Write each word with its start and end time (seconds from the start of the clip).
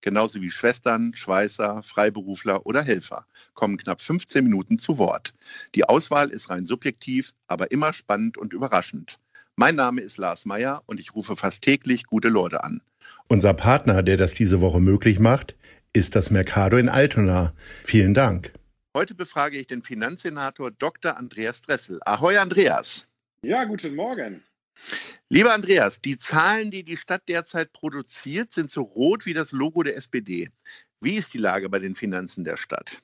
genauso 0.00 0.40
wie 0.40 0.50
Schwestern, 0.50 1.12
Schweißer, 1.14 1.82
Freiberufler 1.82 2.66
oder 2.66 2.82
Helfer, 2.82 3.26
kommen 3.54 3.76
knapp 3.76 4.00
15 4.00 4.44
Minuten 4.44 4.78
zu 4.78 4.98
Wort. 4.98 5.32
Die 5.74 5.84
Auswahl 5.84 6.30
ist 6.30 6.50
rein 6.50 6.64
subjektiv, 6.64 7.32
aber 7.46 7.70
immer 7.70 7.92
spannend 7.92 8.38
und 8.38 8.52
überraschend. 8.52 9.18
Mein 9.56 9.74
Name 9.74 10.00
ist 10.00 10.18
Lars 10.18 10.46
Meyer 10.46 10.82
und 10.86 11.00
ich 11.00 11.14
rufe 11.14 11.34
fast 11.34 11.62
täglich 11.62 12.04
gute 12.06 12.28
Leute 12.28 12.62
an. 12.62 12.80
Unser 13.26 13.54
Partner, 13.54 14.02
der 14.02 14.16
das 14.16 14.34
diese 14.34 14.60
Woche 14.60 14.80
möglich 14.80 15.18
macht, 15.18 15.54
ist 15.92 16.14
das 16.14 16.30
Mercado 16.30 16.76
in 16.76 16.88
Altona. 16.88 17.52
Vielen 17.84 18.14
Dank. 18.14 18.52
Heute 18.94 19.14
befrage 19.14 19.58
ich 19.58 19.66
den 19.66 19.82
Finanzsenator 19.82 20.70
Dr. 20.70 21.16
Andreas 21.16 21.62
Dressel. 21.62 22.00
Ahoi, 22.04 22.36
Andreas. 22.38 23.06
Ja, 23.42 23.64
guten 23.64 23.94
Morgen. 23.94 24.42
Lieber 25.28 25.52
Andreas, 25.52 26.00
die 26.00 26.18
Zahlen, 26.18 26.70
die 26.70 26.84
die 26.84 26.96
Stadt 26.96 27.28
derzeit 27.28 27.72
produziert, 27.72 28.52
sind 28.52 28.70
so 28.70 28.82
rot 28.82 29.26
wie 29.26 29.34
das 29.34 29.52
Logo 29.52 29.82
der 29.82 29.96
SPD. 29.96 30.48
Wie 31.00 31.16
ist 31.16 31.34
die 31.34 31.38
Lage 31.38 31.68
bei 31.68 31.78
den 31.78 31.94
Finanzen 31.94 32.44
der 32.44 32.56
Stadt? 32.56 33.02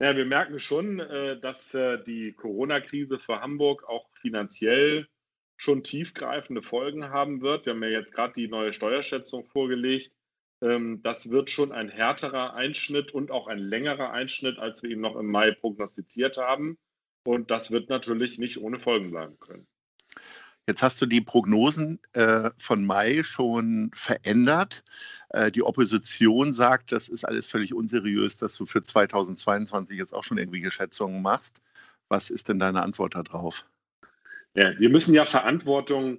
Ja, 0.00 0.16
wir 0.16 0.26
merken 0.26 0.58
schon, 0.58 1.00
äh, 1.00 1.40
dass 1.40 1.74
äh, 1.74 2.02
die 2.04 2.32
Corona-Krise 2.32 3.18
für 3.18 3.40
Hamburg 3.40 3.88
auch 3.88 4.08
finanziell 4.20 5.08
schon 5.56 5.82
tiefgreifende 5.82 6.62
Folgen 6.62 7.10
haben 7.10 7.40
wird. 7.40 7.66
Wir 7.66 7.72
haben 7.72 7.82
ja 7.82 7.88
jetzt 7.88 8.12
gerade 8.12 8.32
die 8.34 8.46
neue 8.46 8.72
Steuerschätzung 8.72 9.44
vorgelegt. 9.44 10.12
Ähm, 10.60 11.02
das 11.02 11.30
wird 11.30 11.50
schon 11.50 11.72
ein 11.72 11.88
härterer 11.88 12.54
Einschnitt 12.54 13.12
und 13.12 13.32
auch 13.32 13.48
ein 13.48 13.58
längerer 13.58 14.12
Einschnitt, 14.12 14.58
als 14.58 14.82
wir 14.82 14.90
ihn 14.90 15.00
noch 15.00 15.16
im 15.16 15.26
Mai 15.26 15.50
prognostiziert 15.50 16.38
haben. 16.38 16.78
Und 17.24 17.50
das 17.50 17.72
wird 17.72 17.88
natürlich 17.88 18.38
nicht 18.38 18.58
ohne 18.58 18.78
Folgen 18.78 19.10
bleiben 19.10 19.38
können. 19.40 19.66
Jetzt 20.68 20.82
hast 20.82 21.00
du 21.00 21.06
die 21.06 21.22
Prognosen 21.22 21.98
äh, 22.12 22.50
von 22.58 22.84
Mai 22.84 23.22
schon 23.22 23.90
verändert. 23.94 24.84
Äh, 25.30 25.50
die 25.50 25.62
Opposition 25.62 26.52
sagt, 26.52 26.92
das 26.92 27.08
ist 27.08 27.24
alles 27.24 27.48
völlig 27.48 27.72
unseriös, 27.72 28.36
dass 28.36 28.54
du 28.54 28.66
für 28.66 28.82
2022 28.82 29.96
jetzt 29.96 30.12
auch 30.12 30.24
schon 30.24 30.36
irgendwelche 30.36 30.70
Schätzungen 30.70 31.22
machst. 31.22 31.62
Was 32.08 32.28
ist 32.28 32.50
denn 32.50 32.58
deine 32.58 32.82
Antwort 32.82 33.14
darauf? 33.14 33.64
Ja, 34.52 34.78
wir 34.78 34.90
müssen 34.90 35.14
ja 35.14 35.24
Verantwortung 35.24 36.18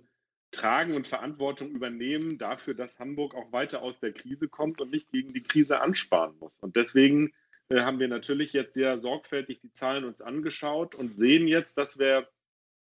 tragen 0.49 0.95
und 0.95 1.07
Verantwortung 1.07 1.69
übernehmen 1.69 2.39
dafür, 2.39 2.73
dass 2.73 2.97
Hamburg 2.97 3.35
auch 3.35 3.51
weiter 3.51 3.83
aus 3.83 3.99
der 3.99 4.13
Krise 4.13 4.47
kommt 4.47 4.81
und 4.81 4.89
nicht 4.89 5.11
gegen 5.11 5.31
die 5.31 5.43
Krise 5.43 5.79
ansparen 5.79 6.35
muss. 6.39 6.57
Und 6.59 6.75
deswegen 6.75 7.33
äh, 7.69 7.81
haben 7.81 7.99
wir 7.99 8.07
natürlich 8.07 8.53
jetzt 8.53 8.73
sehr 8.73 8.97
sorgfältig 8.97 9.59
die 9.61 9.71
Zahlen 9.73 10.05
uns 10.05 10.23
angeschaut 10.23 10.95
und 10.95 11.19
sehen 11.19 11.47
jetzt, 11.47 11.77
dass 11.77 11.99
wir 11.99 12.27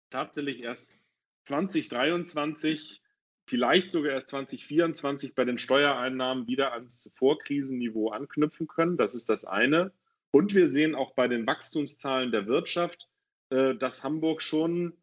tatsächlich 0.10 0.64
erst 0.64 0.99
2023, 1.50 3.02
vielleicht 3.46 3.92
sogar 3.92 4.14
erst 4.14 4.30
2024 4.30 5.36
bei 5.36 5.46
den 5.46 5.58
Steuereinnahmen 5.58 6.48
wieder 6.48 6.74
ans 6.74 7.10
Vorkrisenniveau 7.14 8.10
anknüpfen 8.10 8.68
können. 8.68 8.98
Das 8.98 9.16
ist 9.16 9.30
das 9.30 9.46
eine. 9.46 9.92
Und 10.32 10.54
wir 10.54 10.70
sehen 10.70 10.94
auch 10.94 11.14
bei 11.16 11.28
den 11.28 11.48
Wachstumszahlen 11.48 12.32
der 12.32 12.46
Wirtschaft, 12.46 13.10
äh, 13.50 13.74
dass 13.76 14.04
Hamburg 14.04 14.44
schon 14.44 14.94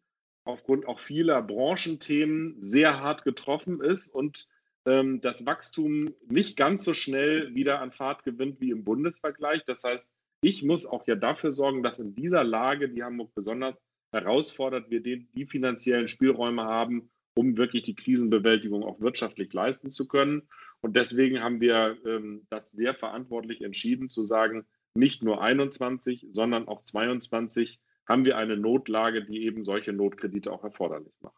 aufgrund 0.45 0.87
auch 0.87 0.99
vieler 0.99 1.41
Branchenthemen 1.41 2.55
sehr 2.61 3.01
hart 3.01 3.25
getroffen 3.25 3.81
ist 3.81 4.07
und 4.07 4.47
ähm, 4.85 5.19
das 5.19 5.45
Wachstum 5.45 6.13
nicht 6.29 6.55
ganz 6.55 6.85
so 6.85 6.93
schnell 6.93 7.53
wieder 7.53 7.81
an 7.81 7.91
Fahrt 7.91 8.23
gewinnt 8.23 8.61
wie 8.61 8.71
im 8.71 8.85
Bundesvergleich. 8.85 9.65
Das 9.65 9.83
heißt, 9.83 10.09
ich 10.39 10.63
muss 10.63 10.85
auch 10.85 11.05
ja 11.07 11.15
dafür 11.15 11.51
sorgen, 11.51 11.83
dass 11.83 11.99
in 11.99 12.15
dieser 12.15 12.45
Lage, 12.45 12.87
die 12.87 13.03
Hamburg 13.03 13.35
besonders 13.35 13.81
herausfordert, 14.11 14.89
wir 14.89 15.01
die, 15.01 15.27
die 15.33 15.45
finanziellen 15.45 16.07
Spielräume 16.07 16.63
haben, 16.63 17.09
um 17.35 17.57
wirklich 17.57 17.83
die 17.83 17.95
Krisenbewältigung 17.95 18.83
auch 18.83 18.99
wirtschaftlich 18.99 19.53
leisten 19.53 19.91
zu 19.91 20.07
können. 20.07 20.47
Und 20.81 20.95
deswegen 20.95 21.41
haben 21.41 21.61
wir 21.61 21.97
ähm, 22.05 22.47
das 22.49 22.71
sehr 22.71 22.95
verantwortlich 22.95 23.61
entschieden 23.61 24.09
zu 24.09 24.23
sagen, 24.23 24.65
nicht 24.95 25.23
nur 25.23 25.41
21, 25.41 26.27
sondern 26.31 26.67
auch 26.67 26.83
22 26.83 27.79
haben 28.07 28.25
wir 28.25 28.37
eine 28.37 28.57
Notlage, 28.57 29.23
die 29.25 29.43
eben 29.43 29.65
solche 29.65 29.93
Notkredite 29.93 30.51
auch 30.51 30.63
erforderlich 30.63 31.13
macht. 31.21 31.35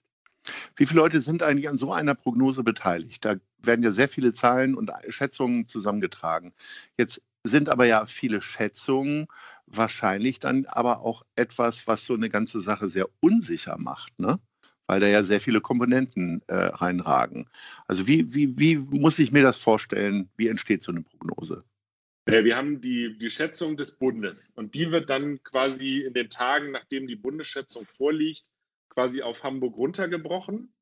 Wie 0.75 0.85
viele 0.85 1.01
Leute 1.01 1.19
sind 1.19 1.43
eigentlich 1.43 1.67
an 1.67 1.77
so 1.77 1.91
einer 1.91 2.15
Prognose 2.15 2.63
beteiligt? 2.63 3.25
Da 3.25 3.35
werden 3.57 3.83
ja 3.83 3.91
sehr 3.91 4.07
viele 4.07 4.33
Zahlen 4.33 4.75
und 4.75 4.91
Schätzungen 5.09 5.67
zusammengetragen. 5.67 6.53
Jetzt 6.97 7.21
sind 7.43 7.69
aber 7.69 7.85
ja 7.85 8.05
viele 8.05 8.41
Schätzungen 8.41 9.27
wahrscheinlich 9.65 10.39
dann 10.39 10.65
aber 10.65 11.01
auch 11.01 11.23
etwas, 11.35 11.87
was 11.87 12.05
so 12.05 12.13
eine 12.13 12.29
ganze 12.29 12.61
Sache 12.61 12.89
sehr 12.89 13.07
unsicher 13.21 13.77
macht, 13.79 14.19
ne? 14.19 14.39
weil 14.87 14.99
da 14.99 15.07
ja 15.07 15.23
sehr 15.23 15.39
viele 15.39 15.61
Komponenten 15.61 16.41
äh, 16.47 16.55
reinragen. 16.55 17.47
Also 17.87 18.07
wie, 18.07 18.33
wie, 18.33 18.57
wie 18.57 18.77
muss 18.77 19.19
ich 19.19 19.31
mir 19.31 19.43
das 19.43 19.59
vorstellen? 19.59 20.29
Wie 20.35 20.47
entsteht 20.47 20.81
so 20.81 20.91
eine 20.91 21.01
Prognose? 21.01 21.63
Wir 22.25 22.55
haben 22.55 22.79
die, 22.81 23.17
die 23.17 23.31
Schätzung 23.31 23.75
des 23.75 23.97
Bundes 23.97 24.51
und 24.55 24.75
die 24.75 24.91
wird 24.91 25.09
dann 25.09 25.41
quasi 25.43 26.01
in 26.01 26.13
den 26.13 26.29
Tagen, 26.29 26.71
nachdem 26.71 27.07
die 27.07 27.15
Bundesschätzung 27.15 27.85
vorliegt, 27.85 28.45
quasi 28.89 29.21
auf 29.21 29.43
Hamburg 29.43 29.77
runtergebrochen. 29.77 30.73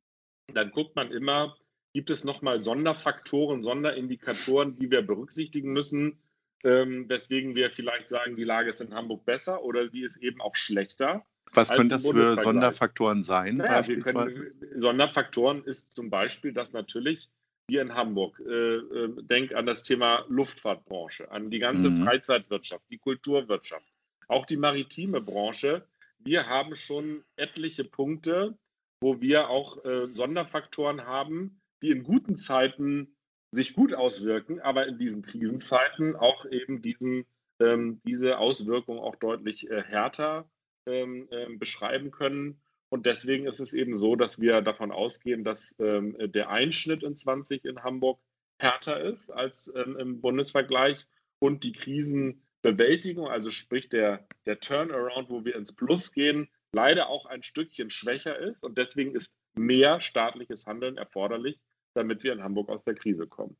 Dann 0.54 0.72
guckt 0.72 0.96
man 0.96 1.12
immer, 1.12 1.56
gibt 1.94 2.10
es 2.10 2.24
nochmal 2.24 2.62
Sonderfaktoren, 2.62 3.64
Sonderindikatoren, 3.64 4.76
die 4.76 4.92
wir 4.92 5.02
berücksichtigen 5.02 5.72
müssen, 5.72 6.22
ähm, 6.64 7.08
weswegen 7.08 7.56
wir 7.56 7.72
vielleicht 7.72 8.10
sagen, 8.10 8.36
die 8.36 8.44
Lage 8.44 8.70
ist 8.70 8.82
in 8.82 8.94
Hamburg 8.94 9.26
besser 9.26 9.64
oder 9.64 9.90
sie 9.90 10.04
ist 10.04 10.18
eben 10.18 10.42
auch 10.42 10.56
schlechter. 10.56 11.26
Was 11.54 11.70
können 11.70 11.90
das 11.90 12.08
für 12.08 12.36
Sonderfaktoren 12.36 13.24
sein? 13.24 13.58
Naja, 13.58 13.82
können, 13.82 14.52
Sonderfaktoren 14.76 15.64
ist 15.64 15.94
zum 15.94 16.10
Beispiel, 16.10 16.52
dass 16.52 16.74
natürlich 16.74 17.30
hier 17.70 17.82
in 17.82 17.94
Hamburg, 17.94 18.40
äh, 18.40 18.76
äh, 18.76 19.24
denk 19.24 19.54
an 19.54 19.66
das 19.66 19.84
Thema 19.84 20.26
Luftfahrtbranche, 20.30 21.30
an 21.32 21.50
die 21.50 21.60
ganze 21.60 21.90
mhm. 21.90 22.04
Freizeitwirtschaft, 22.04 22.84
die 22.90 22.98
Kulturwirtschaft, 22.98 23.86
auch 24.28 24.46
die 24.46 24.58
maritime 24.58 25.22
Branche. 25.22 25.86
Wir 26.20 26.48
haben 26.48 26.76
schon 26.76 27.24
etliche 27.36 27.84
Punkte, 27.84 28.58
wo 29.02 29.22
wir 29.22 29.50
auch 29.50 29.84
äh, 29.86 30.08
Sonderfaktoren 30.08 31.06
haben, 31.06 31.62
die 31.82 31.92
in 31.92 32.04
guten 32.04 32.38
Zeiten 32.38 33.17
sich 33.52 33.74
gut 33.74 33.94
auswirken, 33.94 34.60
aber 34.60 34.88
in 34.88 34.98
diesen 34.98 35.22
Krisenzeiten 35.22 36.16
auch 36.16 36.46
eben 36.46 36.82
diesen, 36.82 37.26
ähm, 37.60 38.02
diese 38.06 38.38
Auswirkungen 38.38 39.00
auch 39.00 39.16
deutlich 39.16 39.70
äh, 39.70 39.84
härter 39.84 40.50
ähm, 40.86 41.28
äh, 41.32 41.48
beschreiben 41.56 42.12
können. 42.12 42.62
Und 42.90 43.06
deswegen 43.06 43.46
ist 43.46 43.60
es 43.60 43.74
eben 43.74 43.98
so, 43.98 44.16
dass 44.16 44.40
wir 44.40 44.62
davon 44.62 44.92
ausgehen, 44.92 45.44
dass 45.44 45.76
ähm, 45.80 46.16
der 46.20 46.50
Einschnitt 46.50 47.04
in 47.04 47.16
20 47.16 47.66
in 47.66 47.84
Hamburg 47.84 48.20
härter 48.60 49.02
ist 49.02 49.30
als 49.30 49.72
ähm, 49.76 49.98
im 49.98 50.22
Bundesvergleich 50.22 51.08
und 51.40 51.64
die 51.64 51.74
Krisenbewältigung, 51.74 53.28
also 53.28 53.50
sprich 53.50 53.90
der, 53.90 54.28
der 54.46 54.60
Turnaround, 54.60 55.30
wo 55.30 55.46
wir 55.46 55.56
ins 55.56 55.76
Plus 55.76 56.12
gehen, 56.12 56.50
leider 56.72 57.10
auch 57.10 57.26
ein 57.26 57.44
Stückchen 57.44 57.90
schwächer 57.90 58.38
ist. 58.38 58.64
Und 58.64 58.78
deswegen 58.78 59.16
ist 59.16 59.34
mehr 59.56 60.00
staatliches 60.00 60.66
Handeln 60.66 60.98
erforderlich, 60.98 61.60
damit 61.98 62.24
wir 62.24 62.34
in 62.34 62.44
Hamburg 62.44 62.70
aus 62.70 62.84
der 62.84 62.96
Krise 62.96 63.28
kommen. 63.28 63.58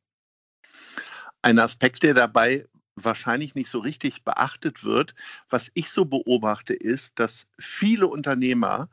Ein 1.42 1.58
Aspekt, 1.58 2.02
der 2.02 2.14
dabei 2.14 2.66
wahrscheinlich 2.94 3.54
nicht 3.54 3.68
so 3.68 3.78
richtig 3.78 4.24
beachtet 4.24 4.84
wird, 4.84 5.14
was 5.48 5.70
ich 5.74 5.90
so 5.90 6.04
beobachte, 6.04 6.74
ist, 6.74 7.18
dass 7.18 7.46
viele 7.58 8.06
Unternehmer 8.06 8.88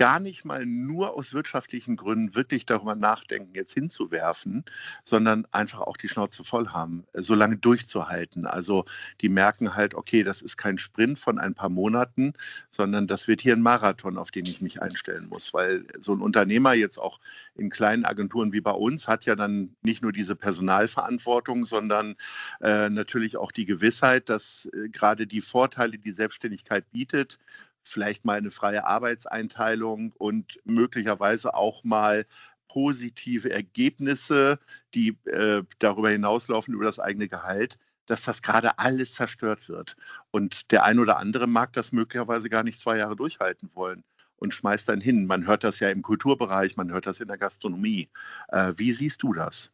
gar 0.00 0.18
nicht 0.18 0.46
mal 0.46 0.64
nur 0.64 1.14
aus 1.14 1.34
wirtschaftlichen 1.34 1.94
Gründen 1.94 2.34
wirklich 2.34 2.64
darüber 2.64 2.94
nachdenken, 2.94 3.52
jetzt 3.54 3.74
hinzuwerfen, 3.74 4.64
sondern 5.04 5.46
einfach 5.52 5.82
auch 5.82 5.98
die 5.98 6.08
Schnauze 6.08 6.42
voll 6.42 6.68
haben, 6.68 7.04
äh, 7.12 7.20
so 7.20 7.34
lange 7.34 7.58
durchzuhalten. 7.58 8.46
Also 8.46 8.86
die 9.20 9.28
merken 9.28 9.74
halt, 9.74 9.94
okay, 9.94 10.22
das 10.22 10.40
ist 10.40 10.56
kein 10.56 10.78
Sprint 10.78 11.18
von 11.18 11.38
ein 11.38 11.54
paar 11.54 11.68
Monaten, 11.68 12.32
sondern 12.70 13.08
das 13.08 13.28
wird 13.28 13.42
hier 13.42 13.54
ein 13.54 13.60
Marathon, 13.60 14.16
auf 14.16 14.30
den 14.30 14.46
ich 14.46 14.62
mich 14.62 14.80
einstellen 14.80 15.28
muss, 15.28 15.52
weil 15.52 15.84
so 16.00 16.14
ein 16.14 16.22
Unternehmer 16.22 16.72
jetzt 16.72 16.96
auch 16.96 17.20
in 17.54 17.68
kleinen 17.68 18.06
Agenturen 18.06 18.54
wie 18.54 18.62
bei 18.62 18.70
uns 18.70 19.06
hat 19.06 19.26
ja 19.26 19.36
dann 19.36 19.76
nicht 19.82 20.00
nur 20.02 20.12
diese 20.12 20.34
Personalverantwortung, 20.34 21.66
sondern 21.66 22.16
äh, 22.62 22.88
natürlich 22.88 23.36
auch 23.36 23.52
die 23.52 23.66
Gewissheit, 23.66 24.30
dass 24.30 24.66
äh, 24.72 24.88
gerade 24.88 25.26
die 25.26 25.42
Vorteile, 25.42 25.98
die 25.98 26.12
Selbstständigkeit 26.12 26.90
bietet, 26.90 27.38
vielleicht 27.82 28.24
mal 28.24 28.38
eine 28.38 28.50
freie 28.50 28.86
Arbeitseinteilung 28.86 30.12
und 30.18 30.58
möglicherweise 30.64 31.54
auch 31.54 31.84
mal 31.84 32.26
positive 32.68 33.50
Ergebnisse, 33.50 34.58
die 34.94 35.16
äh, 35.24 35.62
darüber 35.78 36.10
hinauslaufen 36.10 36.74
über 36.74 36.84
das 36.84 37.00
eigene 37.00 37.26
Gehalt, 37.26 37.78
dass 38.06 38.24
das 38.24 38.42
gerade 38.42 38.78
alles 38.78 39.14
zerstört 39.14 39.68
wird. 39.68 39.96
Und 40.30 40.70
der 40.72 40.84
ein 40.84 40.98
oder 40.98 41.18
andere 41.18 41.46
mag 41.46 41.72
das 41.72 41.92
möglicherweise 41.92 42.48
gar 42.48 42.62
nicht 42.62 42.80
zwei 42.80 42.98
Jahre 42.98 43.16
durchhalten 43.16 43.70
wollen 43.74 44.04
und 44.36 44.54
schmeißt 44.54 44.88
dann 44.88 45.00
hin. 45.00 45.26
Man 45.26 45.46
hört 45.46 45.64
das 45.64 45.80
ja 45.80 45.90
im 45.90 46.02
Kulturbereich, 46.02 46.76
man 46.76 46.90
hört 46.92 47.06
das 47.06 47.20
in 47.20 47.28
der 47.28 47.38
Gastronomie. 47.38 48.08
Äh, 48.48 48.72
wie 48.76 48.92
siehst 48.92 49.22
du 49.22 49.32
das? 49.32 49.72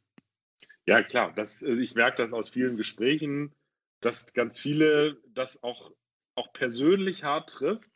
Ja, 0.87 1.03
klar. 1.03 1.33
Das, 1.35 1.63
äh, 1.63 1.75
ich 1.75 1.95
merke 1.95 2.23
das 2.23 2.33
aus 2.33 2.51
vielen 2.51 2.77
Gesprächen, 2.77 3.53
dass 4.01 4.33
ganz 4.35 4.59
viele 4.59 5.19
das 5.35 5.63
auch, 5.63 5.93
auch 6.35 6.53
persönlich 6.53 7.25
hart 7.25 7.51
trifft, 7.51 7.89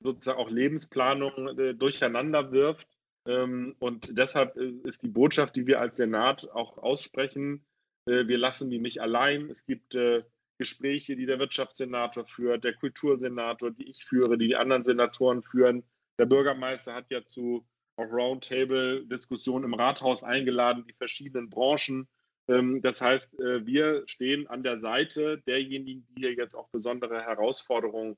sozusagen 0.00 0.38
auch 0.38 0.50
Lebensplanung 0.50 1.58
äh, 1.58 1.74
durcheinander 1.74 2.52
wirft. 2.52 2.88
Ähm, 3.26 3.74
und 3.78 4.16
deshalb 4.16 4.56
äh, 4.56 4.72
ist 4.84 5.02
die 5.02 5.08
Botschaft, 5.08 5.56
die 5.56 5.66
wir 5.66 5.80
als 5.80 5.96
Senat 5.96 6.48
auch 6.52 6.78
aussprechen, 6.78 7.64
äh, 8.06 8.26
wir 8.26 8.38
lassen 8.38 8.70
die 8.70 8.78
nicht 8.78 9.00
allein. 9.00 9.50
Es 9.50 9.64
gibt 9.66 9.94
äh, 9.94 10.22
Gespräche, 10.58 11.16
die 11.16 11.26
der 11.26 11.38
Wirtschaftssenator 11.38 12.24
führt, 12.24 12.64
der 12.64 12.74
Kultursenator, 12.74 13.70
die 13.70 13.90
ich 13.90 14.04
führe, 14.04 14.38
die 14.38 14.48
die 14.48 14.56
anderen 14.56 14.84
Senatoren 14.84 15.42
führen. 15.42 15.84
Der 16.18 16.26
Bürgermeister 16.26 16.94
hat 16.94 17.10
ja 17.10 17.24
zu 17.24 17.66
auch 17.96 18.12
Roundtable-Diskussionen 18.12 19.64
im 19.64 19.74
Rathaus 19.74 20.22
eingeladen, 20.22 20.84
die 20.86 20.92
verschiedenen 20.92 21.50
Branchen. 21.50 22.08
Ähm, 22.48 22.82
das 22.82 23.00
heißt, 23.00 23.40
äh, 23.40 23.66
wir 23.66 24.02
stehen 24.06 24.46
an 24.46 24.62
der 24.62 24.78
Seite 24.78 25.38
derjenigen, 25.46 26.06
die 26.08 26.20
hier 26.20 26.34
jetzt 26.34 26.54
auch 26.54 26.68
besondere 26.68 27.22
Herausforderungen 27.22 28.16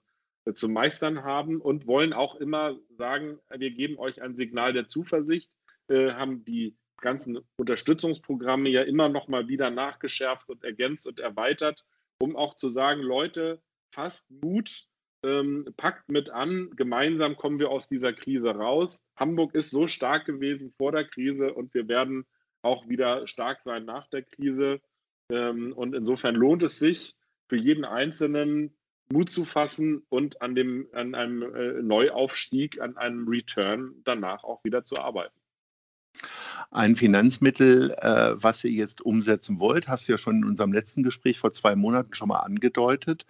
zu 0.55 0.69
meistern 0.69 1.25
haben 1.25 1.61
und 1.61 1.87
wollen 1.87 2.13
auch 2.13 2.37
immer 2.37 2.77
sagen, 2.97 3.39
wir 3.51 3.71
geben 3.71 3.99
euch 3.99 4.23
ein 4.23 4.37
Signal 4.37 4.73
der 4.73 4.87
Zuversicht, 4.87 5.51
äh, 5.89 6.13
haben 6.13 6.45
die 6.45 6.77
ganzen 7.01 7.39
Unterstützungsprogramme 7.57 8.69
ja 8.69 8.83
immer 8.83 9.09
noch 9.09 9.29
mal 9.29 9.49
wieder 9.49 9.71
nachgeschärft 9.71 10.49
und 10.49 10.65
ergänzt 10.65 11.07
und 11.07 11.21
erweitert, 11.21 11.85
um 12.19 12.37
auch 12.37 12.55
zu 12.55 12.69
sagen, 12.69 13.03
Leute, 13.03 13.61
fasst 13.93 14.31
Mut, 14.31 14.89
ähm, 15.25 15.67
packt 15.77 16.09
mit 16.09 16.31
an, 16.31 16.71
gemeinsam 16.77 17.37
kommen 17.37 17.59
wir 17.59 17.71
aus 17.71 17.89
dieser 17.89 18.13
Krise 18.13 18.51
raus. 18.51 19.01
Hamburg 19.17 19.55
ist 19.55 19.71
so 19.71 19.87
stark 19.87 20.27
gewesen 20.27 20.73
vor 20.77 20.93
der 20.93 21.05
Krise 21.05 21.55
und 21.55 21.75
wir 21.75 21.89
werden 21.89 22.27
auch 22.63 22.89
wieder 22.89 23.27
stark 23.27 23.61
sein 23.65 23.85
nach 23.85 24.09
der 24.09 24.23
Krise. 24.23 24.81
Ähm, 25.31 25.73
und 25.73 25.95
insofern 25.95 26.35
lohnt 26.35 26.63
es 26.63 26.79
sich 26.79 27.17
für 27.49 27.57
jeden 27.57 27.85
Einzelnen 27.85 28.77
Mut 29.11 29.31
zu 29.31 29.45
fassen 29.45 30.03
und 30.09 30.43
an, 30.43 30.55
dem, 30.55 30.87
an 30.93 31.15
einem 31.15 31.43
äh, 31.43 31.83
Neuaufstieg, 31.83 32.81
an 32.81 32.97
einem 32.97 33.27
Return 33.29 33.95
danach 34.05 34.45
auch 34.45 34.63
wieder 34.65 34.85
zu 34.85 34.99
arbeiten. 34.99 35.35
Ein 36.71 36.97
Finanzmittel, 36.97 37.93
äh, 37.99 38.33
was 38.35 38.65
ihr 38.65 38.73
jetzt 38.73 39.01
umsetzen 39.01 39.61
wollt, 39.61 39.89
hast 39.89 40.09
du 40.09 40.13
ja 40.13 40.19
schon 40.19 40.37
in 40.37 40.45
unserem 40.45 40.73
letzten 40.73 41.03
Gespräch 41.03 41.39
vor 41.39 41.53
zwei 41.53 41.77
Monaten 41.77 42.15
schon 42.15 42.29
mal 42.29 42.41
angedeutet. 42.41 43.25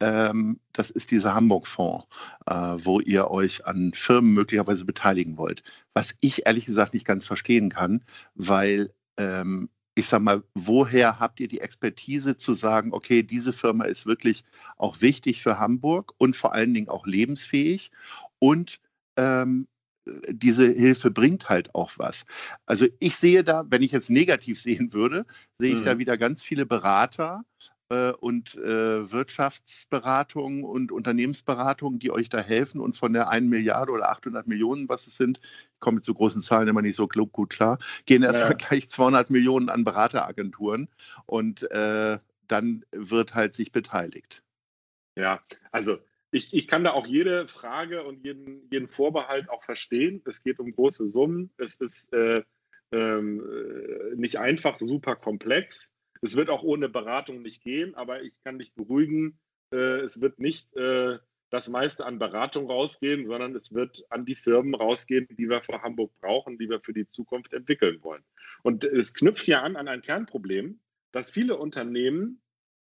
Ähm, 0.00 0.58
das 0.72 0.90
ist 0.90 1.10
dieser 1.10 1.34
Hamburg-Fonds, 1.34 2.06
äh, 2.46 2.54
wo 2.54 3.00
ihr 3.00 3.30
euch 3.30 3.66
an 3.66 3.92
Firmen 3.92 4.32
möglicherweise 4.32 4.84
beteiligen 4.84 5.36
wollt. 5.36 5.62
Was 5.92 6.16
ich 6.20 6.46
ehrlich 6.46 6.64
gesagt 6.64 6.94
nicht 6.94 7.06
ganz 7.06 7.26
verstehen 7.26 7.68
kann, 7.68 8.02
weil 8.34 8.92
ähm, 9.18 9.68
ich 10.00 10.08
sage 10.08 10.24
mal, 10.24 10.42
woher 10.54 11.18
habt 11.18 11.40
ihr 11.40 11.48
die 11.48 11.60
Expertise 11.60 12.34
zu 12.34 12.54
sagen, 12.54 12.92
okay, 12.92 13.22
diese 13.22 13.52
Firma 13.52 13.84
ist 13.84 14.06
wirklich 14.06 14.44
auch 14.78 15.00
wichtig 15.02 15.42
für 15.42 15.58
Hamburg 15.58 16.14
und 16.16 16.36
vor 16.36 16.54
allen 16.54 16.72
Dingen 16.72 16.88
auch 16.88 17.06
lebensfähig 17.06 17.90
und 18.38 18.80
ähm, 19.16 19.68
diese 20.30 20.66
Hilfe 20.66 21.10
bringt 21.10 21.50
halt 21.50 21.74
auch 21.74 21.92
was. 21.96 22.24
Also 22.64 22.86
ich 22.98 23.16
sehe 23.16 23.44
da, 23.44 23.64
wenn 23.68 23.82
ich 23.82 23.92
jetzt 23.92 24.08
negativ 24.08 24.60
sehen 24.62 24.94
würde, 24.94 25.26
sehe 25.58 25.74
ich 25.74 25.80
mhm. 25.80 25.84
da 25.84 25.98
wieder 25.98 26.16
ganz 26.16 26.42
viele 26.42 26.64
Berater, 26.64 27.44
und 27.90 28.54
äh, 28.54 29.10
Wirtschaftsberatungen 29.10 30.64
und 30.64 30.92
Unternehmensberatungen, 30.92 31.98
die 31.98 32.10
euch 32.10 32.28
da 32.28 32.38
helfen 32.38 32.80
und 32.80 32.96
von 32.96 33.12
der 33.12 33.30
1 33.30 33.48
Milliarde 33.48 33.92
oder 33.92 34.10
800 34.10 34.46
Millionen, 34.46 34.88
was 34.88 35.06
es 35.06 35.16
sind, 35.16 35.40
ich 35.42 35.80
komme 35.80 35.96
mit 35.96 36.04
so 36.04 36.14
großen 36.14 36.42
Zahlen 36.42 36.68
immer 36.68 36.82
nicht 36.82 36.96
so 36.96 37.08
gut 37.08 37.50
klar, 37.50 37.78
gehen 38.06 38.22
erstmal 38.22 38.50
ja. 38.50 38.56
gleich 38.56 38.88
200 38.88 39.30
Millionen 39.30 39.68
an 39.68 39.84
Berateragenturen 39.84 40.88
und 41.26 41.70
äh, 41.70 42.18
dann 42.46 42.84
wird 42.92 43.34
halt 43.34 43.54
sich 43.54 43.72
beteiligt. 43.72 44.42
Ja, 45.16 45.40
also 45.72 45.98
ich, 46.30 46.54
ich 46.54 46.68
kann 46.68 46.84
da 46.84 46.92
auch 46.92 47.06
jede 47.06 47.48
Frage 47.48 48.04
und 48.04 48.24
jeden, 48.24 48.68
jeden 48.70 48.88
Vorbehalt 48.88 49.50
auch 49.50 49.64
verstehen. 49.64 50.22
Es 50.26 50.42
geht 50.42 50.60
um 50.60 50.70
große 50.70 51.08
Summen. 51.08 51.50
Es 51.56 51.76
ist 51.76 52.12
äh, 52.12 52.42
ähm, 52.92 53.40
äh, 53.40 54.16
nicht 54.16 54.36
einfach, 54.38 54.78
super 54.78 55.16
komplex. 55.16 55.89
Es 56.22 56.36
wird 56.36 56.50
auch 56.50 56.62
ohne 56.62 56.88
Beratung 56.88 57.42
nicht 57.42 57.62
gehen, 57.62 57.94
aber 57.94 58.22
ich 58.22 58.42
kann 58.42 58.58
dich 58.58 58.74
beruhigen, 58.74 59.38
äh, 59.72 60.00
es 60.00 60.20
wird 60.20 60.38
nicht 60.38 60.74
äh, 60.76 61.18
das 61.50 61.68
meiste 61.68 62.06
an 62.06 62.18
Beratung 62.18 62.66
rausgehen, 62.70 63.26
sondern 63.26 63.54
es 63.56 63.74
wird 63.74 64.04
an 64.10 64.24
die 64.24 64.36
Firmen 64.36 64.74
rausgehen, 64.74 65.26
die 65.30 65.48
wir 65.48 65.62
für 65.62 65.82
Hamburg 65.82 66.12
brauchen, 66.20 66.58
die 66.58 66.68
wir 66.68 66.80
für 66.80 66.92
die 66.92 67.08
Zukunft 67.08 67.52
entwickeln 67.52 68.02
wollen. 68.02 68.22
Und 68.62 68.84
es 68.84 69.14
knüpft 69.14 69.46
ja 69.48 69.62
an 69.62 69.76
an 69.76 69.88
ein 69.88 70.02
Kernproblem, 70.02 70.80
dass 71.12 71.30
viele 71.30 71.56
Unternehmen, 71.56 72.40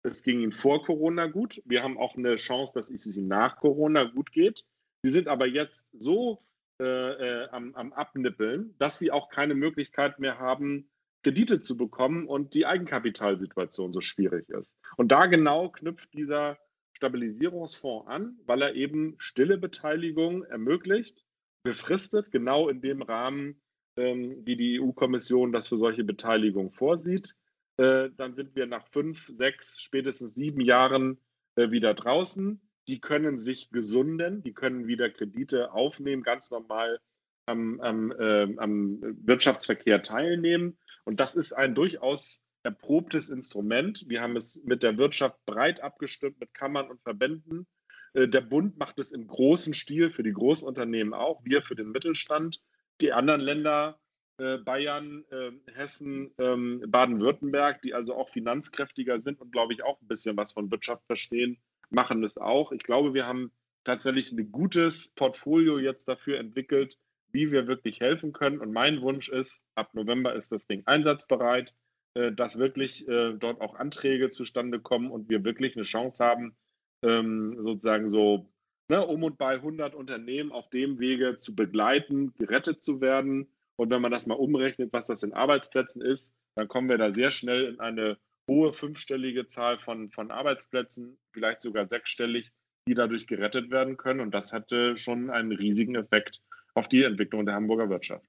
es 0.02 0.22
ging 0.22 0.40
ihnen 0.40 0.52
vor 0.52 0.84
Corona 0.84 1.26
gut, 1.26 1.62
wir 1.66 1.82
haben 1.82 1.98
auch 1.98 2.16
eine 2.16 2.36
Chance, 2.36 2.72
dass 2.74 2.90
es 2.90 3.16
ihnen 3.16 3.28
nach 3.28 3.56
Corona 3.56 4.04
gut 4.04 4.32
geht. 4.32 4.64
Sie 5.02 5.10
sind 5.10 5.28
aber 5.28 5.46
jetzt 5.46 5.90
so 6.00 6.42
äh, 6.80 6.84
äh 6.84 7.48
am, 7.50 7.74
am 7.74 7.92
Abnippeln, 7.92 8.74
dass 8.78 8.98
sie 8.98 9.10
auch 9.10 9.28
keine 9.28 9.54
Möglichkeit 9.54 10.18
mehr 10.18 10.38
haben, 10.38 10.88
Kredite 11.26 11.60
zu 11.60 11.76
bekommen 11.76 12.28
und 12.28 12.54
die 12.54 12.66
Eigenkapitalsituation 12.66 13.92
so 13.92 14.00
schwierig 14.00 14.48
ist. 14.48 14.72
Und 14.96 15.10
da 15.10 15.26
genau 15.26 15.70
knüpft 15.70 16.14
dieser 16.14 16.56
Stabilisierungsfonds 16.92 18.06
an, 18.06 18.38
weil 18.46 18.62
er 18.62 18.74
eben 18.76 19.16
stille 19.18 19.58
Beteiligung 19.58 20.44
ermöglicht, 20.44 21.26
befristet, 21.64 22.30
genau 22.30 22.68
in 22.68 22.80
dem 22.80 23.02
Rahmen, 23.02 23.60
ähm, 23.96 24.46
wie 24.46 24.54
die 24.54 24.80
EU-Kommission 24.80 25.50
das 25.50 25.66
für 25.66 25.76
solche 25.76 26.04
Beteiligung 26.04 26.70
vorsieht. 26.70 27.34
Äh, 27.76 28.10
dann 28.16 28.36
sind 28.36 28.54
wir 28.54 28.66
nach 28.66 28.86
fünf, 28.86 29.26
sechs, 29.26 29.80
spätestens 29.80 30.36
sieben 30.36 30.60
Jahren 30.60 31.18
äh, 31.56 31.72
wieder 31.72 31.94
draußen. 31.94 32.60
Die 32.86 33.00
können 33.00 33.36
sich 33.36 33.70
gesunden, 33.70 34.44
die 34.44 34.54
können 34.54 34.86
wieder 34.86 35.10
Kredite 35.10 35.72
aufnehmen, 35.72 36.22
ganz 36.22 36.52
normal 36.52 37.00
am, 37.46 37.80
am, 37.80 38.12
äh, 38.12 38.48
am 38.58 39.00
Wirtschaftsverkehr 39.24 40.02
teilnehmen. 40.02 40.78
Und 41.04 41.20
das 41.20 41.34
ist 41.34 41.52
ein 41.52 41.74
durchaus 41.74 42.40
erprobtes 42.62 43.30
Instrument. 43.30 44.04
Wir 44.08 44.20
haben 44.20 44.36
es 44.36 44.62
mit 44.64 44.82
der 44.82 44.98
Wirtschaft 44.98 45.38
breit 45.46 45.80
abgestimmt, 45.80 46.40
mit 46.40 46.52
Kammern 46.52 46.90
und 46.90 47.00
Verbänden. 47.02 47.66
Äh, 48.12 48.28
der 48.28 48.40
Bund 48.40 48.76
macht 48.76 48.98
es 48.98 49.12
im 49.12 49.26
großen 49.26 49.72
Stil 49.72 50.10
für 50.10 50.24
die 50.24 50.32
Großunternehmen 50.32 51.14
auch, 51.14 51.40
wir 51.44 51.62
für 51.62 51.76
den 51.76 51.92
Mittelstand. 51.92 52.60
Die 53.00 53.12
anderen 53.12 53.40
Länder, 53.40 54.00
äh, 54.38 54.58
Bayern, 54.58 55.24
äh, 55.30 55.52
Hessen, 55.74 56.32
ähm, 56.38 56.82
Baden-Württemberg, 56.86 57.82
die 57.82 57.94
also 57.94 58.14
auch 58.14 58.30
finanzkräftiger 58.30 59.20
sind 59.20 59.40
und, 59.40 59.52
glaube 59.52 59.72
ich, 59.72 59.84
auch 59.84 60.00
ein 60.00 60.08
bisschen 60.08 60.36
was 60.36 60.52
von 60.52 60.70
Wirtschaft 60.70 61.06
verstehen, 61.06 61.58
machen 61.90 62.24
es 62.24 62.36
auch. 62.36 62.72
Ich 62.72 62.82
glaube, 62.82 63.14
wir 63.14 63.26
haben 63.26 63.52
tatsächlich 63.84 64.32
ein 64.32 64.50
gutes 64.50 65.08
Portfolio 65.14 65.78
jetzt 65.78 66.08
dafür 66.08 66.38
entwickelt, 66.38 66.98
wie 67.36 67.52
wir 67.52 67.66
wirklich 67.66 68.00
helfen 68.00 68.32
können. 68.32 68.60
Und 68.60 68.72
mein 68.72 69.02
Wunsch 69.02 69.28
ist, 69.28 69.62
ab 69.74 69.90
November 69.92 70.34
ist 70.34 70.50
das 70.50 70.66
Ding 70.66 70.82
einsatzbereit, 70.86 71.74
äh, 72.14 72.32
dass 72.32 72.58
wirklich 72.58 73.06
äh, 73.08 73.34
dort 73.34 73.60
auch 73.60 73.74
Anträge 73.74 74.30
zustande 74.30 74.80
kommen 74.80 75.10
und 75.10 75.28
wir 75.28 75.44
wirklich 75.44 75.76
eine 75.76 75.84
Chance 75.84 76.24
haben, 76.24 76.56
ähm, 77.04 77.58
sozusagen 77.62 78.08
so 78.08 78.48
ne, 78.88 79.06
um 79.06 79.22
und 79.22 79.36
bei 79.36 79.54
100 79.54 79.94
Unternehmen 79.94 80.50
auf 80.50 80.70
dem 80.70 80.98
Wege 80.98 81.38
zu 81.38 81.54
begleiten, 81.54 82.32
gerettet 82.38 82.82
zu 82.82 83.02
werden. 83.02 83.48
Und 83.76 83.90
wenn 83.90 84.00
man 84.00 84.12
das 84.12 84.26
mal 84.26 84.34
umrechnet, 84.34 84.94
was 84.94 85.06
das 85.06 85.22
in 85.22 85.34
Arbeitsplätzen 85.34 86.00
ist, 86.00 86.34
dann 86.54 86.68
kommen 86.68 86.88
wir 86.88 86.96
da 86.96 87.12
sehr 87.12 87.30
schnell 87.30 87.64
in 87.64 87.80
eine 87.80 88.16
hohe 88.48 88.72
fünfstellige 88.72 89.46
Zahl 89.46 89.78
von, 89.78 90.10
von 90.10 90.30
Arbeitsplätzen, 90.30 91.18
vielleicht 91.32 91.60
sogar 91.60 91.86
sechsstellig, 91.86 92.50
die 92.88 92.94
dadurch 92.94 93.26
gerettet 93.26 93.70
werden 93.70 93.98
können. 93.98 94.20
Und 94.20 94.32
das 94.32 94.54
hatte 94.54 94.96
schon 94.96 95.28
einen 95.28 95.52
riesigen 95.52 95.96
Effekt 95.96 96.40
auf 96.76 96.88
die 96.88 97.02
Entwicklung 97.02 97.46
der 97.46 97.54
Hamburger 97.54 97.88
Wirtschaft. 97.88 98.26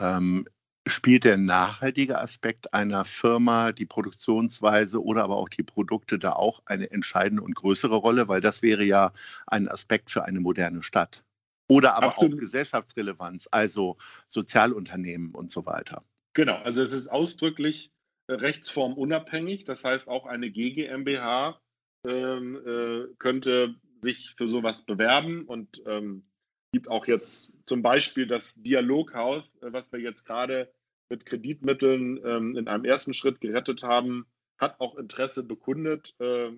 Ähm, 0.00 0.46
spielt 0.86 1.24
der 1.24 1.36
nachhaltige 1.36 2.18
Aspekt 2.18 2.72
einer 2.74 3.04
Firma, 3.04 3.72
die 3.72 3.86
Produktionsweise 3.86 5.02
oder 5.02 5.24
aber 5.24 5.36
auch 5.36 5.48
die 5.48 5.62
Produkte 5.62 6.18
da 6.18 6.32
auch 6.32 6.62
eine 6.66 6.90
entscheidende 6.90 7.42
und 7.42 7.54
größere 7.54 7.96
Rolle? 7.96 8.28
Weil 8.28 8.40
das 8.40 8.62
wäre 8.62 8.84
ja 8.84 9.12
ein 9.46 9.68
Aspekt 9.68 10.10
für 10.10 10.24
eine 10.24 10.40
moderne 10.40 10.82
Stadt. 10.82 11.24
Oder 11.68 11.96
aber 11.96 12.08
Absolut. 12.08 12.34
auch 12.34 12.40
Gesellschaftsrelevanz, 12.40 13.48
also 13.50 13.96
Sozialunternehmen 14.28 15.34
und 15.34 15.50
so 15.50 15.64
weiter. 15.64 16.04
Genau, 16.34 16.56
also 16.56 16.82
es 16.82 16.92
ist 16.92 17.08
ausdrücklich 17.08 17.90
äh, 18.26 18.34
rechtsformunabhängig. 18.34 19.64
Das 19.64 19.84
heißt, 19.84 20.08
auch 20.08 20.26
eine 20.26 20.50
GGMBH 20.50 21.58
ähm, 22.06 22.56
äh, 22.66 23.14
könnte 23.18 23.76
sich 24.02 24.34
für 24.36 24.46
sowas 24.46 24.82
bewerben 24.82 25.46
und 25.46 25.82
ähm, 25.86 26.26
gibt 26.74 26.88
auch 26.88 27.06
jetzt 27.06 27.52
zum 27.66 27.82
Beispiel 27.82 28.26
das 28.26 28.54
Dialoghaus, 28.56 29.48
äh, 29.62 29.72
was 29.72 29.92
wir 29.92 30.00
jetzt 30.00 30.24
gerade 30.24 30.68
mit 31.08 31.24
Kreditmitteln 31.24 32.20
ähm, 32.24 32.56
in 32.56 32.66
einem 32.66 32.84
ersten 32.84 33.14
Schritt 33.14 33.40
gerettet 33.40 33.84
haben, 33.84 34.26
hat 34.58 34.80
auch 34.80 34.96
Interesse 34.96 35.44
bekundet, 35.44 36.14
äh, 36.18 36.50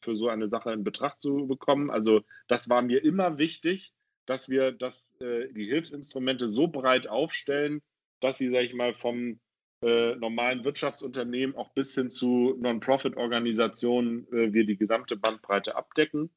für 0.00 0.16
so 0.16 0.28
eine 0.28 0.48
Sache 0.48 0.72
in 0.72 0.82
Betracht 0.82 1.20
zu 1.20 1.46
bekommen. 1.46 1.90
Also 1.90 2.22
das 2.48 2.68
war 2.68 2.82
mir 2.82 3.04
immer 3.04 3.38
wichtig, 3.38 3.92
dass 4.26 4.48
wir 4.48 4.72
das, 4.72 5.12
äh, 5.20 5.52
die 5.52 5.66
Hilfsinstrumente 5.66 6.48
so 6.48 6.66
breit 6.66 7.08
aufstellen, 7.08 7.80
dass 8.20 8.38
sie, 8.38 8.50
sage 8.50 8.64
ich 8.64 8.74
mal, 8.74 8.94
vom 8.94 9.38
äh, 9.82 10.16
normalen 10.16 10.64
Wirtschaftsunternehmen 10.64 11.56
auch 11.56 11.70
bis 11.70 11.94
hin 11.94 12.10
zu 12.10 12.56
Non-Profit-Organisationen 12.58 14.26
äh, 14.32 14.52
wir 14.52 14.66
die 14.66 14.76
gesamte 14.76 15.16
Bandbreite 15.16 15.76
abdecken. 15.76 16.30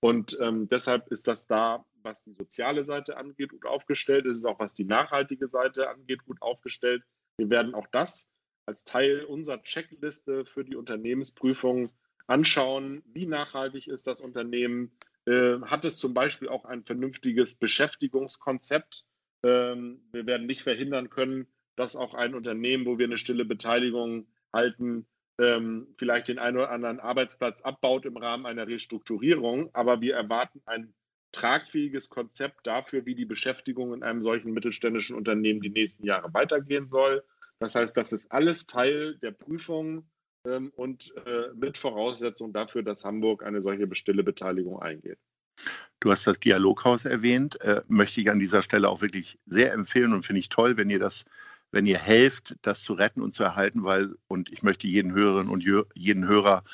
Und 0.00 0.38
ähm, 0.40 0.68
deshalb 0.68 1.08
ist 1.08 1.28
das 1.28 1.46
da, 1.46 1.84
was 2.02 2.24
die 2.24 2.32
soziale 2.32 2.82
Seite 2.84 3.16
angeht, 3.18 3.50
gut 3.50 3.66
aufgestellt. 3.66 4.26
Es 4.26 4.38
ist 4.38 4.46
auch, 4.46 4.58
was 4.58 4.74
die 4.74 4.84
nachhaltige 4.84 5.46
Seite 5.46 5.90
angeht, 5.90 6.24
gut 6.24 6.40
aufgestellt. 6.40 7.02
Wir 7.36 7.50
werden 7.50 7.74
auch 7.74 7.86
das 7.86 8.28
als 8.66 8.84
Teil 8.84 9.24
unserer 9.24 9.62
Checkliste 9.62 10.44
für 10.46 10.64
die 10.64 10.76
Unternehmensprüfung 10.76 11.90
anschauen. 12.26 13.02
Wie 13.06 13.26
nachhaltig 13.26 13.88
ist 13.88 14.06
das 14.06 14.20
Unternehmen? 14.20 14.92
Äh, 15.26 15.60
hat 15.62 15.84
es 15.84 15.98
zum 15.98 16.14
Beispiel 16.14 16.48
auch 16.48 16.64
ein 16.64 16.84
vernünftiges 16.84 17.56
Beschäftigungskonzept? 17.56 19.06
Ähm, 19.42 20.02
wir 20.12 20.26
werden 20.26 20.46
nicht 20.46 20.62
verhindern 20.62 21.10
können, 21.10 21.46
dass 21.76 21.96
auch 21.96 22.14
ein 22.14 22.34
Unternehmen, 22.34 22.86
wo 22.86 22.98
wir 22.98 23.06
eine 23.06 23.18
stille 23.18 23.44
Beteiligung 23.44 24.28
halten, 24.52 25.06
ähm, 25.40 25.88
vielleicht 25.96 26.28
den 26.28 26.38
einen 26.38 26.58
oder 26.58 26.70
anderen 26.70 27.00
Arbeitsplatz 27.00 27.62
abbaut 27.62 28.04
im 28.04 28.16
Rahmen 28.16 28.46
einer 28.46 28.66
Restrukturierung. 28.66 29.70
Aber 29.72 30.00
wir 30.00 30.14
erwarten 30.14 30.60
ein 30.66 30.92
tragfähiges 31.32 32.10
Konzept 32.10 32.66
dafür, 32.66 33.06
wie 33.06 33.14
die 33.14 33.24
Beschäftigung 33.24 33.94
in 33.94 34.02
einem 34.02 34.20
solchen 34.20 34.52
mittelständischen 34.52 35.16
Unternehmen 35.16 35.60
die 35.60 35.70
nächsten 35.70 36.04
Jahre 36.04 36.32
weitergehen 36.34 36.86
soll. 36.86 37.24
Das 37.58 37.74
heißt, 37.74 37.96
das 37.96 38.12
ist 38.12 38.30
alles 38.30 38.66
Teil 38.66 39.16
der 39.18 39.30
Prüfung 39.30 40.08
ähm, 40.46 40.72
und 40.76 41.14
äh, 41.26 41.48
mit 41.54 41.78
Voraussetzung 41.78 42.52
dafür, 42.52 42.82
dass 42.82 43.04
Hamburg 43.04 43.42
eine 43.42 43.62
solche 43.62 43.92
stille 43.94 44.24
Beteiligung 44.24 44.80
eingeht. 44.80 45.18
Du 46.00 46.10
hast 46.10 46.26
das 46.26 46.40
Dialoghaus 46.40 47.04
erwähnt, 47.04 47.60
äh, 47.60 47.82
möchte 47.88 48.20
ich 48.20 48.30
an 48.30 48.38
dieser 48.38 48.62
Stelle 48.62 48.88
auch 48.88 49.02
wirklich 49.02 49.38
sehr 49.46 49.72
empfehlen 49.72 50.14
und 50.14 50.24
finde 50.24 50.40
ich 50.40 50.48
toll, 50.48 50.76
wenn 50.78 50.88
ihr 50.88 50.98
das 50.98 51.24
wenn 51.72 51.86
ihr 51.86 51.98
helft, 51.98 52.56
das 52.62 52.82
zu 52.82 52.94
retten 52.94 53.22
und 53.22 53.34
zu 53.34 53.42
erhalten, 53.42 53.84
weil, 53.84 54.14
und 54.28 54.50
ich 54.50 54.62
möchte 54.62 54.86
jeden 54.86 55.12
Hörerinnen 55.12 55.52
und 55.52 55.64
jeden 55.94 56.26
Hörer 56.26 56.64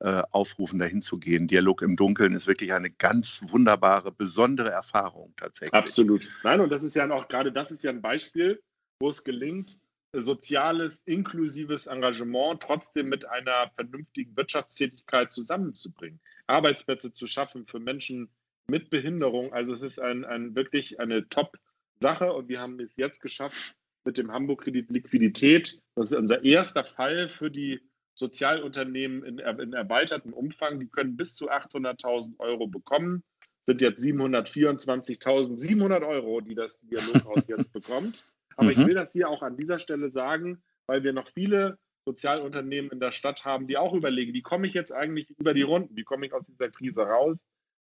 äh, 0.00 0.22
aufrufen, 0.30 0.78
dahin 0.78 1.02
zu 1.02 1.18
gehen. 1.18 1.46
Dialog 1.46 1.82
im 1.82 1.96
Dunkeln 1.96 2.34
ist 2.34 2.46
wirklich 2.46 2.72
eine 2.72 2.90
ganz 2.90 3.42
wunderbare, 3.46 4.12
besondere 4.12 4.70
Erfahrung 4.70 5.32
tatsächlich. 5.36 5.74
Absolut. 5.74 6.28
Nein, 6.44 6.60
und 6.60 6.70
das 6.70 6.82
ist 6.82 6.96
ja 6.96 7.10
auch 7.10 7.28
gerade 7.28 7.50
das 7.52 7.70
ist 7.70 7.82
ja 7.82 7.90
ein 7.90 8.02
Beispiel, 8.02 8.62
wo 9.00 9.08
es 9.08 9.24
gelingt, 9.24 9.78
soziales, 10.12 11.02
inklusives 11.04 11.86
Engagement 11.86 12.62
trotzdem 12.62 13.08
mit 13.08 13.28
einer 13.28 13.70
vernünftigen 13.74 14.36
Wirtschaftstätigkeit 14.36 15.32
zusammenzubringen. 15.32 16.20
Arbeitsplätze 16.46 17.12
zu 17.12 17.26
schaffen 17.26 17.66
für 17.66 17.80
Menschen 17.80 18.28
mit 18.68 18.90
Behinderung. 18.90 19.52
Also 19.52 19.72
es 19.72 19.82
ist 19.82 19.98
ein, 19.98 20.24
ein 20.24 20.54
wirklich 20.54 21.00
eine 21.00 21.28
Top-Sache 21.28 22.32
und 22.32 22.48
wir 22.48 22.60
haben 22.60 22.78
es 22.80 22.96
jetzt 22.96 23.20
geschafft, 23.20 23.74
mit 24.06 24.18
dem 24.18 24.32
Hamburg 24.32 24.62
Kredit 24.62 24.90
Liquidität. 24.90 25.80
Das 25.96 26.12
ist 26.12 26.18
unser 26.18 26.44
erster 26.44 26.84
Fall 26.84 27.28
für 27.28 27.50
die 27.50 27.80
Sozialunternehmen 28.14 29.22
in, 29.24 29.38
in 29.38 29.74
erweitertem 29.74 30.32
Umfang. 30.32 30.80
Die 30.80 30.88
können 30.88 31.16
bis 31.16 31.34
zu 31.34 31.50
800.000 31.50 32.38
Euro 32.38 32.66
bekommen. 32.66 33.22
Sind 33.66 33.82
jetzt 33.82 34.02
724.700 34.02 36.06
Euro, 36.06 36.40
die 36.40 36.54
das 36.54 36.80
Dialoghaus 36.80 37.44
jetzt 37.48 37.72
bekommt. 37.72 38.24
Aber 38.56 38.68
mhm. 38.68 38.72
ich 38.72 38.86
will 38.86 38.94
das 38.94 39.12
hier 39.12 39.28
auch 39.28 39.42
an 39.42 39.56
dieser 39.56 39.78
Stelle 39.78 40.08
sagen, 40.08 40.62
weil 40.86 41.04
wir 41.04 41.12
noch 41.12 41.28
viele 41.28 41.78
Sozialunternehmen 42.06 42.90
in 42.92 43.00
der 43.00 43.12
Stadt 43.12 43.44
haben, 43.44 43.66
die 43.66 43.76
auch 43.76 43.92
überlegen, 43.92 44.32
wie 44.32 44.42
komme 44.42 44.68
ich 44.68 44.74
jetzt 44.74 44.92
eigentlich 44.92 45.28
über 45.38 45.52
die 45.52 45.62
Runden, 45.62 45.96
wie 45.96 46.04
komme 46.04 46.26
ich 46.26 46.32
aus 46.32 46.46
dieser 46.46 46.70
Krise 46.70 47.02
raus. 47.02 47.36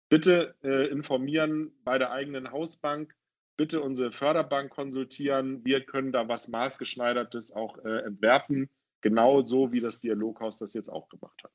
Bitte 0.08 0.54
äh, 0.64 0.88
informieren 0.88 1.72
bei 1.84 1.98
der 1.98 2.10
eigenen 2.10 2.50
Hausbank, 2.50 3.14
bitte 3.56 3.80
unsere 3.80 4.12
Förderbank 4.12 4.70
konsultieren. 4.70 5.64
Wir 5.64 5.84
können 5.84 6.12
da 6.12 6.28
was 6.28 6.48
maßgeschneidertes 6.48 7.52
auch 7.52 7.78
äh, 7.84 8.04
entwerfen, 8.04 8.68
genauso 9.00 9.72
wie 9.72 9.80
das 9.80 10.00
Dialoghaus 10.00 10.58
das 10.58 10.74
jetzt 10.74 10.90
auch 10.90 11.08
gemacht 11.08 11.42
hat. 11.44 11.52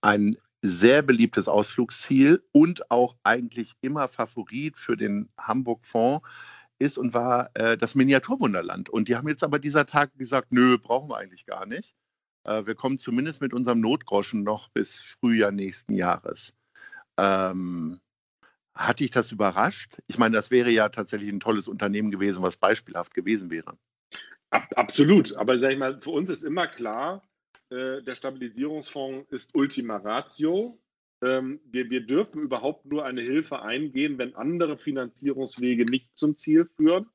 Ein 0.00 0.36
sehr 0.62 1.02
beliebtes 1.02 1.48
Ausflugsziel 1.48 2.42
und 2.52 2.90
auch 2.90 3.16
eigentlich 3.22 3.72
immer 3.80 4.08
Favorit 4.08 4.76
für 4.76 4.96
den 4.96 5.28
Hamburg-Fonds 5.38 6.28
ist 6.78 6.98
und 6.98 7.14
war 7.14 7.50
äh, 7.54 7.76
das 7.76 7.94
Miniaturwunderland. 7.94 8.88
Und 8.88 9.08
die 9.08 9.16
haben 9.16 9.28
jetzt 9.28 9.44
aber 9.44 9.58
dieser 9.58 9.86
Tag 9.86 10.16
gesagt, 10.16 10.48
nö, 10.52 10.78
brauchen 10.78 11.10
wir 11.10 11.16
eigentlich 11.16 11.46
gar 11.46 11.66
nicht. 11.66 11.94
Äh, 12.44 12.66
wir 12.66 12.74
kommen 12.74 12.98
zumindest 12.98 13.40
mit 13.40 13.52
unserem 13.52 13.80
Notgroschen 13.80 14.42
noch 14.42 14.68
bis 14.68 15.02
Frühjahr 15.02 15.52
nächsten 15.52 15.94
Jahres. 15.94 16.52
Ähm, 17.16 18.00
hat 18.78 19.00
dich 19.00 19.10
das 19.10 19.32
überrascht? 19.32 19.98
Ich 20.06 20.18
meine, 20.18 20.36
das 20.36 20.50
wäre 20.50 20.70
ja 20.70 20.88
tatsächlich 20.88 21.28
ein 21.30 21.40
tolles 21.40 21.66
Unternehmen 21.66 22.10
gewesen, 22.10 22.42
was 22.42 22.56
beispielhaft 22.56 23.12
gewesen 23.12 23.50
wäre. 23.50 23.76
Ab, 24.50 24.68
absolut. 24.76 25.36
Aber 25.36 25.58
sag 25.58 25.72
ich 25.72 25.78
mal, 25.78 26.00
für 26.00 26.10
uns 26.10 26.30
ist 26.30 26.44
immer 26.44 26.68
klar, 26.68 27.22
äh, 27.70 28.02
der 28.02 28.14
Stabilisierungsfonds 28.14 29.30
ist 29.32 29.54
Ultima 29.54 29.96
Ratio. 29.96 30.80
Ähm, 31.22 31.60
wir, 31.64 31.90
wir 31.90 32.06
dürfen 32.06 32.40
überhaupt 32.40 32.86
nur 32.86 33.04
eine 33.04 33.20
Hilfe 33.20 33.62
eingehen, 33.62 34.16
wenn 34.16 34.36
andere 34.36 34.78
Finanzierungswege 34.78 35.84
nicht 35.84 36.16
zum 36.16 36.36
Ziel 36.36 36.70
führen. 36.76 37.06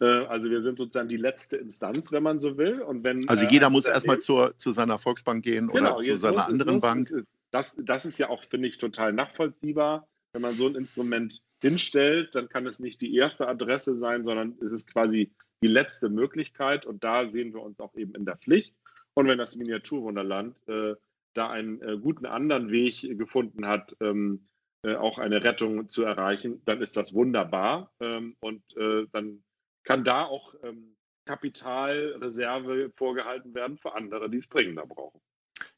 Äh, 0.00 0.06
also 0.06 0.48
wir 0.48 0.62
sind 0.62 0.78
sozusagen 0.78 1.10
die 1.10 1.18
letzte 1.18 1.58
Instanz, 1.58 2.10
wenn 2.10 2.22
man 2.22 2.40
so 2.40 2.56
will. 2.56 2.80
Und 2.80 3.04
wenn, 3.04 3.28
also 3.28 3.44
jeder 3.44 3.66
äh, 3.66 3.70
muss 3.70 3.84
erstmal 3.84 4.18
zu 4.18 4.50
seiner 4.56 4.98
Volksbank 4.98 5.44
gehen 5.44 5.68
genau, 5.68 5.96
oder 5.96 6.04
zu 6.04 6.16
seiner 6.16 6.46
anderen 6.46 6.80
Bank. 6.80 7.12
Das, 7.50 7.76
das 7.78 8.06
ist 8.06 8.18
ja 8.18 8.30
auch, 8.30 8.44
finde 8.44 8.68
ich, 8.68 8.78
total 8.78 9.12
nachvollziehbar 9.12 10.08
wenn 10.32 10.42
man 10.42 10.54
so 10.54 10.66
ein 10.66 10.74
Instrument 10.74 11.42
hinstellt, 11.60 12.34
dann 12.34 12.48
kann 12.48 12.66
es 12.66 12.80
nicht 12.80 13.00
die 13.00 13.14
erste 13.14 13.48
Adresse 13.48 13.96
sein, 13.96 14.24
sondern 14.24 14.56
es 14.60 14.72
ist 14.72 14.90
quasi 14.90 15.32
die 15.62 15.68
letzte 15.68 16.08
Möglichkeit. 16.08 16.86
Und 16.86 17.04
da 17.04 17.30
sehen 17.30 17.52
wir 17.52 17.62
uns 17.62 17.78
auch 17.80 17.94
eben 17.94 18.14
in 18.14 18.24
der 18.24 18.36
Pflicht. 18.36 18.74
Und 19.14 19.28
wenn 19.28 19.38
das 19.38 19.56
Miniaturwunderland 19.56 20.56
äh, 20.68 20.94
da 21.34 21.50
einen 21.50 21.80
äh, 21.82 21.98
guten 21.98 22.26
anderen 22.26 22.70
Weg 22.70 23.18
gefunden 23.18 23.66
hat, 23.66 23.94
ähm, 24.00 24.48
äh, 24.84 24.96
auch 24.96 25.18
eine 25.18 25.44
Rettung 25.44 25.88
zu 25.88 26.02
erreichen, 26.02 26.62
dann 26.64 26.80
ist 26.80 26.96
das 26.96 27.14
wunderbar. 27.14 27.92
Ähm, 28.00 28.36
und 28.40 28.62
äh, 28.76 29.06
dann 29.12 29.44
kann 29.84 30.02
da 30.02 30.24
auch 30.24 30.54
ähm, 30.62 30.96
Kapitalreserve 31.26 32.90
vorgehalten 32.94 33.54
werden 33.54 33.78
für 33.78 33.94
andere, 33.94 34.28
die 34.28 34.38
es 34.38 34.48
dringender 34.48 34.86
brauchen. 34.86 35.20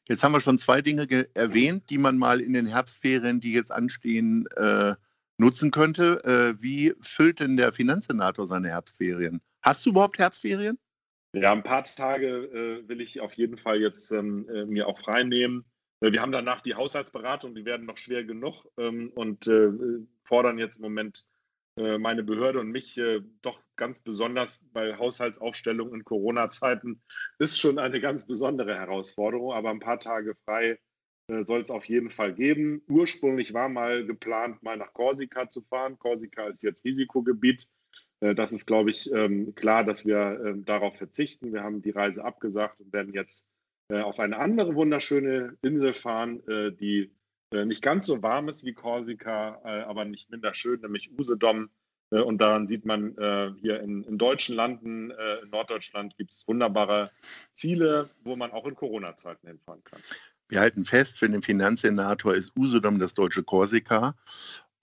Jetzt 0.07 0.23
haben 0.23 0.33
wir 0.33 0.39
schon 0.39 0.59
zwei 0.59 0.81
Dinge 0.81 1.07
erwähnt, 1.33 1.89
die 1.89 1.97
man 1.97 2.17
mal 2.17 2.39
in 2.39 2.53
den 2.53 2.67
Herbstferien, 2.67 3.39
die 3.39 3.53
jetzt 3.53 3.71
anstehen, 3.71 4.45
äh, 4.55 4.93
nutzen 5.37 5.71
könnte. 5.71 6.23
Äh, 6.23 6.61
wie 6.61 6.93
füllt 7.01 7.39
denn 7.39 7.57
der 7.57 7.71
Finanzsenator 7.71 8.47
seine 8.47 8.69
Herbstferien? 8.69 9.41
Hast 9.61 9.85
du 9.85 9.89
überhaupt 9.89 10.19
Herbstferien? 10.19 10.77
Ja, 11.33 11.51
ein 11.51 11.63
paar 11.63 11.83
Tage 11.83 12.27
äh, 12.27 12.87
will 12.87 13.01
ich 13.01 13.19
auf 13.19 13.33
jeden 13.33 13.57
Fall 13.57 13.81
jetzt 13.81 14.11
ähm, 14.11 14.47
äh, 14.47 14.65
mir 14.65 14.87
auch 14.87 14.99
frei 14.99 15.23
nehmen. 15.23 15.65
Äh, 15.99 16.11
wir 16.11 16.21
haben 16.21 16.31
danach 16.31 16.61
die 16.61 16.75
Haushaltsberatung, 16.75 17.55
die 17.55 17.65
werden 17.65 17.85
noch 17.85 17.97
schwer 17.97 18.23
genug 18.23 18.65
ähm, 18.77 19.11
und 19.15 19.47
äh, 19.47 19.71
fordern 20.23 20.59
jetzt 20.59 20.77
im 20.77 20.83
Moment 20.83 21.25
meine 21.77 22.23
Behörde 22.23 22.59
und 22.59 22.71
mich 22.71 22.97
äh, 22.97 23.21
doch 23.41 23.61
ganz 23.75 23.99
besonders 23.99 24.61
bei 24.71 24.95
Haushaltsaufstellung 24.95 25.93
in 25.93 26.05
Corona-Zeiten 26.05 27.01
ist 27.37 27.59
schon 27.59 27.79
eine 27.79 27.99
ganz 27.99 28.25
besondere 28.25 28.75
Herausforderung. 28.75 29.51
Aber 29.51 29.71
ein 29.71 29.79
paar 29.79 29.99
Tage 29.99 30.35
frei 30.45 30.79
äh, 31.27 31.43
soll 31.43 31.61
es 31.61 31.69
auf 31.69 31.85
jeden 31.85 32.09
Fall 32.09 32.33
geben. 32.33 32.81
Ursprünglich 32.87 33.53
war 33.53 33.67
mal 33.67 34.05
geplant, 34.05 34.63
mal 34.63 34.77
nach 34.77 34.93
Korsika 34.93 35.49
zu 35.49 35.61
fahren. 35.63 35.99
Korsika 35.99 36.47
ist 36.47 36.63
jetzt 36.63 36.85
Risikogebiet. 36.85 37.67
Das 38.21 38.53
ist, 38.53 38.65
glaube 38.65 38.91
ich, 38.91 39.11
ähm, 39.11 39.53
klar, 39.55 39.83
dass 39.83 40.05
wir 40.05 40.41
ähm, 40.43 40.63
darauf 40.63 40.97
verzichten. 40.97 41.51
Wir 41.51 41.63
haben 41.63 41.81
die 41.81 41.91
Reise 41.91 42.23
abgesagt 42.23 42.79
und 42.79 42.93
werden 42.93 43.13
jetzt 43.13 43.45
auf 43.91 44.19
eine 44.19 44.39
andere 44.39 44.73
wunderschöne 44.73 45.57
Insel 45.61 45.93
fahren, 45.93 46.41
die 46.79 47.01
äh, 47.01 47.09
nicht 47.51 47.81
ganz 47.81 48.05
so 48.05 48.21
warm 48.21 48.49
ist 48.49 48.65
wie 48.65 48.73
Korsika, 48.73 49.61
äh, 49.63 49.83
aber 49.83 50.05
nicht 50.05 50.29
minder 50.29 50.53
schön, 50.53 50.81
nämlich 50.81 51.11
Usedom. 51.17 51.69
Äh, 52.11 52.19
und 52.19 52.39
daran 52.39 52.67
sieht 52.67 52.85
man 52.85 53.15
hier 53.61 53.79
in, 53.81 54.03
in 54.03 54.17
deutschen 54.17 54.55
Landen, 54.55 55.11
in 55.11 55.49
Norddeutschland 55.49 56.17
gibt 56.17 56.31
es 56.31 56.47
wunderbare 56.47 57.11
Ziele, 57.53 58.09
wo 58.23 58.35
man 58.35 58.51
auch 58.51 58.65
in 58.65 58.75
Corona-Zeiten 58.75 59.47
hinfahren 59.47 59.83
kann. 59.83 60.01
Wir 60.47 60.59
halten 60.59 60.85
fest, 60.85 61.17
für 61.17 61.27
den 61.27 61.41
Finanzsenator 61.41 62.35
ist 62.35 62.55
Usedom 62.55 62.99
das 62.99 63.15
deutsche 63.15 63.43
Korsika. 63.43 64.15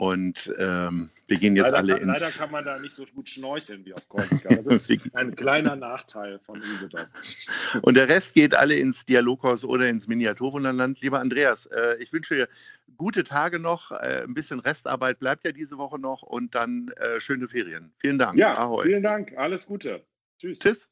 Und 0.03 0.53
ähm, 0.59 1.11
wir 1.29 1.39
gehen 1.39 1.55
jetzt 1.55 1.67
leider 1.67 1.79
alle 1.79 1.93
kann, 1.93 2.09
ins. 2.09 2.19
Leider 2.19 2.33
kann 2.33 2.51
man 2.51 2.65
da 2.65 2.77
nicht 2.77 2.93
so 2.93 3.05
gut 3.15 3.31
schnorcheln 3.31 3.85
wie 3.85 3.95
auf 3.95 4.09
Korsika. 4.09 4.57
Das 4.57 4.91
ist 4.91 5.11
ein 5.15 5.37
kleiner 5.37 5.77
Nachteil 5.77 6.41
von 6.41 6.59
Usedom. 6.59 7.07
Und 7.83 7.97
der 7.97 8.09
Rest 8.09 8.35
geht 8.35 8.53
alle 8.53 8.75
ins 8.75 9.05
Dialoghaus 9.05 9.65
oder 9.65 9.89
ins 9.89 10.09
Miniaturwunderland. 10.09 11.01
Lieber 11.03 11.21
Andreas, 11.21 11.67
äh, 11.67 11.99
ich 12.01 12.13
wünsche 12.13 12.35
dir 12.35 12.49
gute 12.97 13.23
Tage 13.23 13.61
noch. 13.61 13.93
Äh, 13.93 14.25
ein 14.25 14.35
bisschen 14.35 14.59
Restarbeit 14.59 15.21
bleibt 15.21 15.45
ja 15.45 15.53
diese 15.53 15.79
Woche 15.79 16.01
noch 16.01 16.23
und 16.23 16.57
dann 16.57 16.89
äh, 16.97 17.21
schöne 17.21 17.47
Ferien. 17.47 17.93
Vielen 17.99 18.19
Dank. 18.19 18.37
Ja, 18.37 18.59
Ahoi. 18.59 18.85
vielen 18.85 19.05
Dank. 19.05 19.35
Alles 19.37 19.65
Gute. 19.65 20.03
Tschüss. 20.37 20.59
Tschüss. 20.59 20.89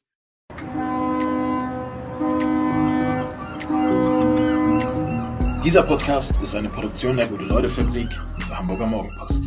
Dieser 5.63 5.83
Podcast 5.83 6.39
ist 6.41 6.55
eine 6.55 6.69
Produktion 6.69 7.17
der 7.17 7.27
Gute-Leute-Fabrik 7.27 8.09
und 8.33 8.49
der 8.49 8.57
Hamburger 8.57 8.87
Morgenpost. 8.87 9.43